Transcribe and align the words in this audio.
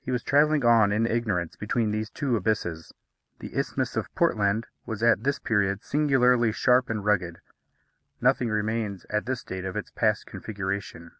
He 0.00 0.10
was 0.10 0.24
travelling 0.24 0.64
on, 0.64 0.90
in 0.90 1.06
ignorance, 1.06 1.54
between 1.54 1.92
these 1.92 2.10
two 2.10 2.34
abysses. 2.34 2.92
The 3.38 3.56
Isthmus 3.56 3.94
of 3.94 4.12
Portland 4.16 4.66
was 4.86 5.04
at 5.04 5.22
this 5.22 5.38
period 5.38 5.84
singularly 5.84 6.50
sharp 6.50 6.90
and 6.90 7.04
rugged. 7.04 7.38
Nothing 8.20 8.48
remains 8.48 9.06
at 9.08 9.24
this 9.26 9.44
date 9.44 9.64
of 9.64 9.76
its 9.76 9.92
past 9.92 10.26
configuration. 10.26 11.12